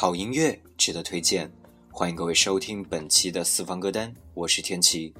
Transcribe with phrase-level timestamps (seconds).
[0.00, 1.52] 好音乐值得推荐，
[1.92, 5.12] 欢迎各位收听本期的四方歌单，我是天琪。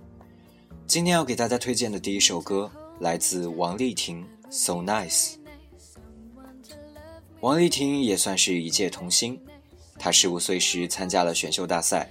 [0.87, 5.35] 今天要给大家推荐的第一首歌来自王丽婷，《So Nice》。
[7.41, 9.39] 王丽婷也算是一届童星，
[9.99, 12.11] 她十五岁时参加了选秀大赛，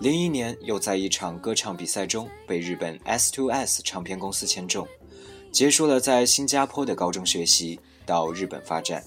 [0.00, 4.84] 零一年又在一场歌唱比赛中被日本 S2S 唱片公司签中，
[5.52, 9.00] 结束了在新加坡的高中学习，到日本发展。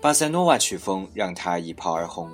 [0.00, 2.30] 巴塞诺瓦曲风让她一炮而红，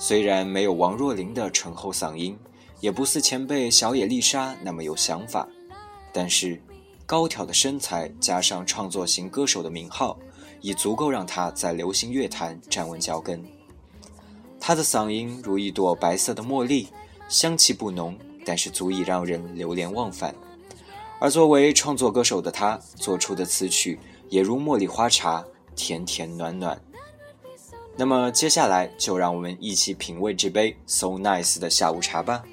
[0.00, 2.36] 虽然没有王若琳的醇厚嗓音，
[2.80, 5.46] 也不似前辈小野丽莎那么有想法，
[6.12, 6.60] 但是
[7.06, 10.18] 高挑的身材加上创作型歌手的名号，
[10.60, 13.44] 已足够让她在流行乐坛站稳脚跟。
[14.58, 16.88] 她的嗓音如一朵白色的茉莉，
[17.28, 20.34] 香气不浓，但是足以让人流连忘返。
[21.20, 25.44] 而作为创作歌手的她，做出的词曲也如茉莉花茶，
[25.76, 26.76] 甜甜暖暖。
[28.00, 32.44] 那么接下来就让我们一起品味这杯 So Nice 的下午茶吧。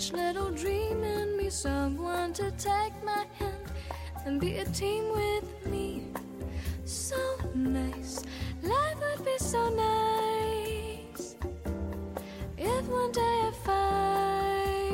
[0.00, 3.70] Each little dream in me someone to take my hand
[4.24, 6.06] and be a team with me.
[6.86, 7.18] So
[7.54, 8.24] nice.
[8.62, 11.36] Life would be so nice
[12.56, 14.88] if one day i find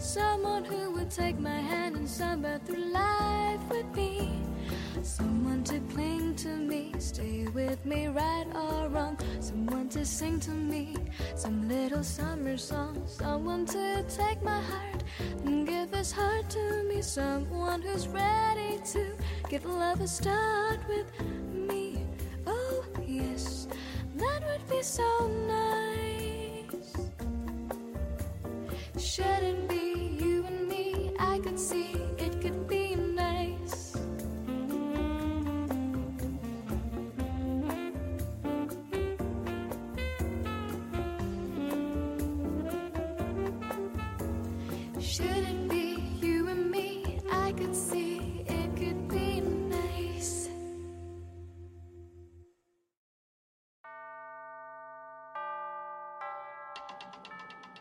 [0.00, 4.42] someone who would take my hand and summer through life with me.
[5.02, 6.63] Someone to cling to
[6.98, 9.18] stay with me right or wrong.
[9.40, 10.96] Someone to sing to me
[11.34, 13.02] some little summer song.
[13.06, 15.04] Someone to take my heart
[15.44, 17.02] and give his heart to me.
[17.02, 19.16] Someone who's ready to
[19.48, 21.08] give love a start with
[21.52, 22.06] me.
[22.46, 23.68] Oh yes
[24.16, 26.94] that would be so nice.
[28.96, 29.73] Should it be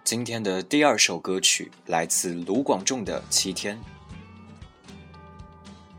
[0.04, 3.76] 今天的第二首歌曲来自卢广仲的《七天》。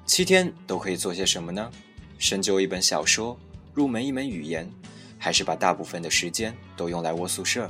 [0.07, 1.69] 七天都可以做些什么呢？
[2.17, 3.37] 深究一本小说，
[3.73, 4.71] 入门一门语言，
[5.19, 7.69] 还是把大部分的时间都用来窝宿舍？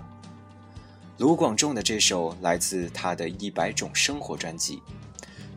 [1.16, 4.82] 卢广仲的这首来自他的一百种生活专辑，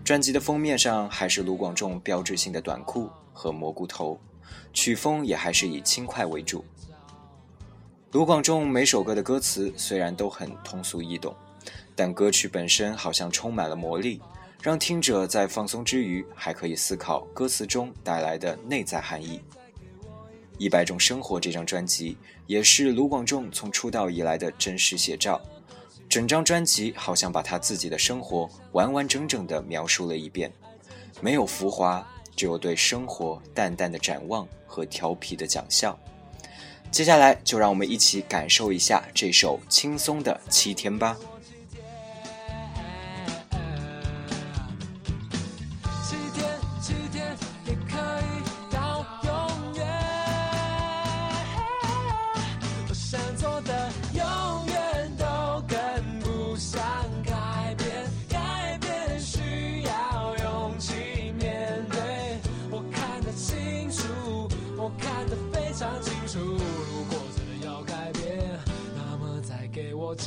[0.06, 4.18] 专辑的封面上还是卢广仲标志性的短裤和蘑菇头，
[4.72, 6.64] 曲风也还是以轻快为主。
[8.14, 11.36] 卢广仲每首歌的歌词虽然都很通俗易懂，
[11.94, 14.22] 但歌曲本身好像充满了魔力，
[14.62, 19.42] 让听者在放松之余还可以思考歌词中带来的内在含义。
[20.58, 25.42] 《一百种生活》这张专辑也是卢广仲从出道以来的真实写照，
[26.08, 30.50] 整张专辑好像把他自己的生活完完整整地描述了一遍，
[31.20, 36.00] 没有浮华，只有对生活淡淡的展望和调皮的讲笑。
[36.92, 41.18] 接下来就让我们一起感受一下这首轻松的七天吧。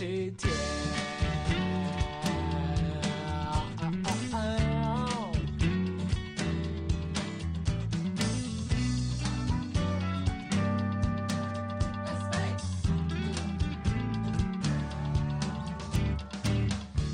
[0.00, 0.50] 七天。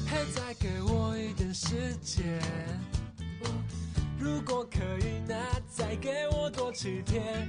[0.06, 2.40] 还再给我一点时间，
[4.16, 5.34] 如果可以，那
[5.68, 7.45] 再给我多七天，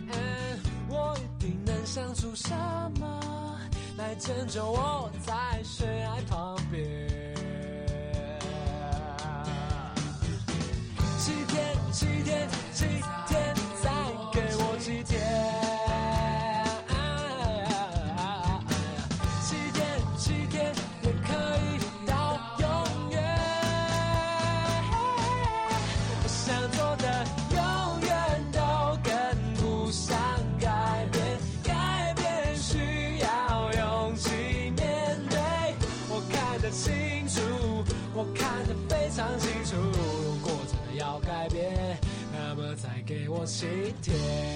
[4.17, 7.26] 牵着我在悬崖旁边。
[43.47, 43.65] 再
[44.01, 44.46] 给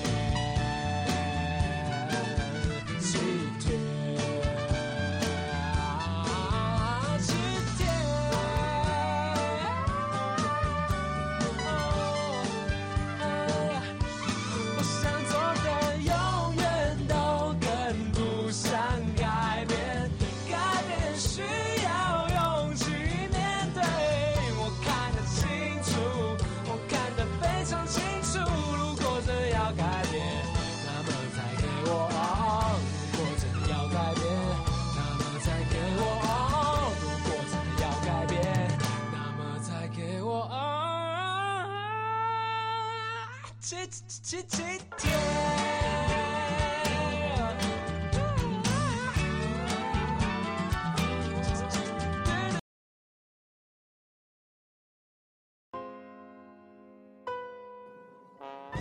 [44.31, 44.63] 七七
[44.97, 45.11] 天。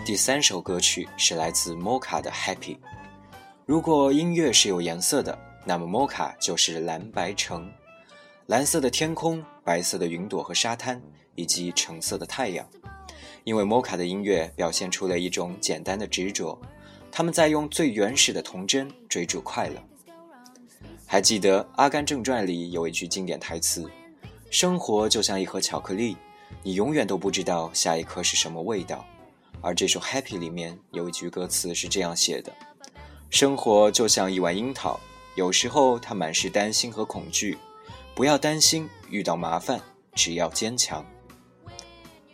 [0.07, 2.77] 第三首歌曲是来自 Mocha 的《Happy》。
[3.67, 5.37] 如果音乐是有颜色的，
[5.67, 7.69] 那么 Mocha 就是蓝白橙，
[8.47, 11.03] 蓝色的天空，白色的云朵和沙滩，
[11.35, 12.65] 以及橙色的太阳。
[13.45, 16.61] 因为 Mocha 的音乐表现出了一种简单的执着，
[17.11, 19.75] 他们在用最原始的童真追逐快乐。
[21.07, 23.91] 还记得《阿甘正传》里有一句经典台词
[24.51, 26.17] ：“生活就像一盒巧克力，
[26.63, 29.05] 你永远都不知道下一颗是什么味道。”
[29.61, 32.53] 而这首《Happy》里面有一句歌词是这样写的
[33.29, 34.99] ：“生活就像一碗樱桃，
[35.35, 37.59] 有时候它满是担心和恐惧，
[38.15, 39.81] 不要担心遇到麻烦，
[40.15, 41.05] 只要坚强。”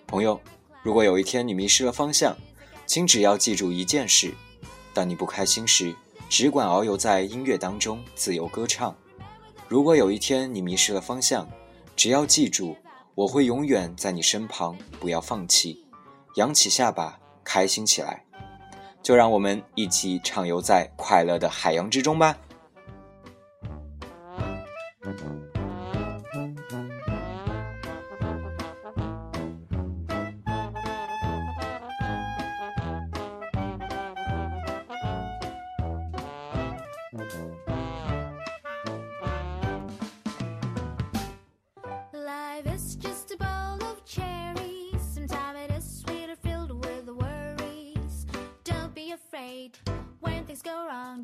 [0.07, 0.41] 朋友，
[0.87, 2.37] 如果有一天你迷失了方向，
[2.87, 4.33] 请只要记住一件事：
[4.95, 5.93] 当你不开心时，
[6.29, 8.97] 只管遨游在音乐当中，自由歌唱。
[9.67, 11.51] 如果有一天你迷失了方向，
[11.97, 12.77] 只要记住，
[13.17, 15.85] 我会永远在你身旁，不要放弃。
[16.37, 18.23] 扬起下巴，开心起来，
[19.03, 22.39] 就让我们一起畅游在快乐的海洋之中吧。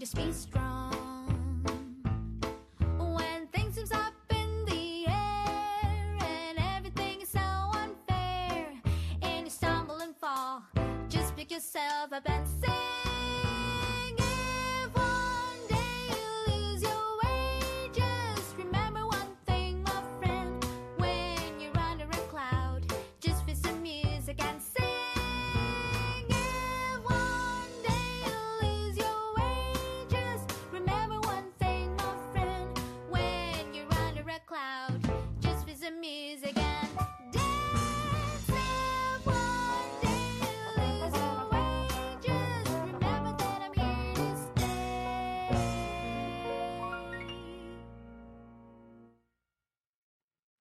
[0.03, 0.91] Just be strong.
[2.99, 8.67] When things up in the air and everything is so unfair,
[9.23, 10.65] and you stumble and fall,
[11.09, 12.49] just pick yourself up and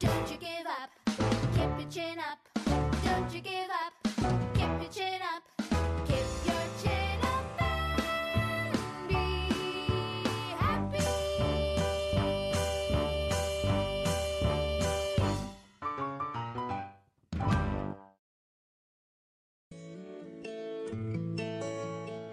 [0.01, 0.89] Don't you give up,
[1.53, 2.39] keep your chin up.
[3.05, 3.93] Don't you give up,
[4.55, 5.43] keep your chin up.
[6.07, 8.73] Keep your chin up and
[9.07, 9.21] be
[10.57, 11.05] happy.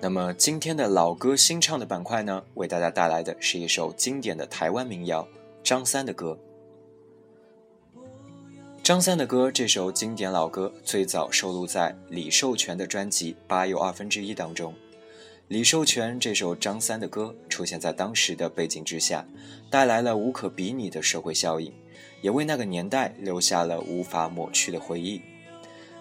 [0.01, 5.23] 那么今天的老歌新唱的板块呢，为大家带来的是一首经典的台湾民谣
[5.63, 6.39] 《张三的歌。
[8.89, 14.73] 张三的歌这首经典老歌最早收录在李寿全的专辑《八又二分之一》当中。
[15.49, 19.27] 李寿全这首张三的歌出现在当时的背景之下，
[19.69, 21.71] 带来了无可比拟的社会效应，
[22.23, 25.21] 也为那个年代留下了无法抹去的回忆。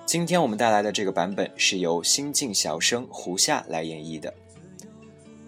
[0.05, 4.33] 今天我们带来的这个版本是由新晋小生胡夏来演绎的。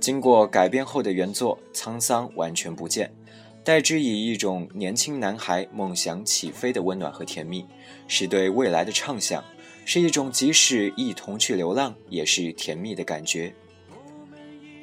[0.02, 3.10] 经过改编后的原作沧桑完全不见。
[3.64, 7.66] 代之以一种年轻男孩梦想起飞的温暖和甜蜜，
[8.08, 9.44] 是对未来的畅想，
[9.86, 13.54] 是一种即使一同去流浪也是甜蜜的感觉。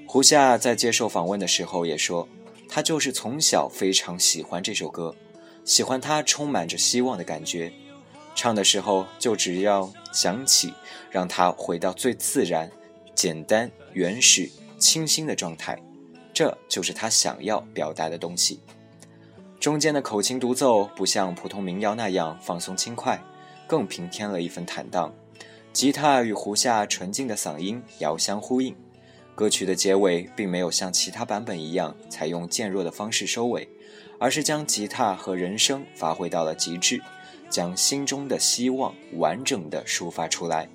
[0.06, 2.28] 胡夏在接受访问的时候也说，
[2.68, 5.16] 他就是从小非常喜欢这首歌，
[5.64, 7.72] 喜欢它充满着希望的感觉，
[8.36, 10.72] 唱的时候就只要想起，
[11.10, 12.70] 让他回到最自然、
[13.14, 15.76] 简单、原始、清新的状态，
[16.36, 18.60] 这就是他想要表达的东西。
[19.58, 23.18] 中间的口琴独奏不像普通民谣那样放松轻快，
[23.66, 25.14] 更平添了一份坦荡。
[25.72, 28.76] 吉他与胡夏纯净的嗓音遥相呼应。
[29.34, 33.66] 歌曲的结尾并没有像其他版本一样采用渐弱的方式收尾，
[34.18, 37.00] 而是将吉他和人声发挥到了极致，
[37.48, 40.68] 将心中的希望完整的抒发出来。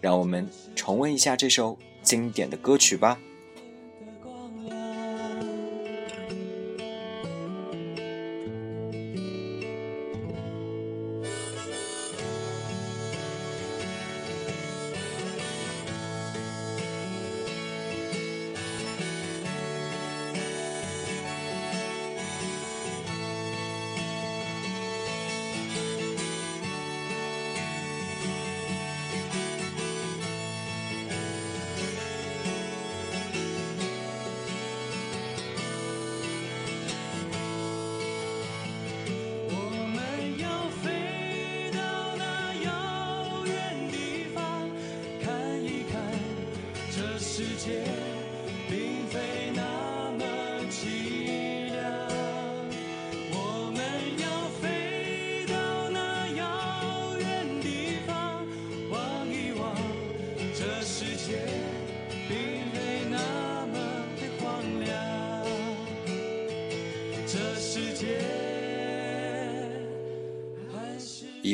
[0.00, 3.20] 让我们重温一下这首经典的歌曲吧。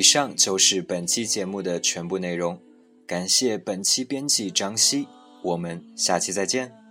[0.02, 2.58] 以上就是本期节目的全部内容，
[3.06, 5.06] 感谢本期编辑张希，
[5.44, 6.81] 我们下期再见。